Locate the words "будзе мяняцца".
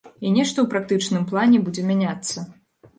1.69-2.49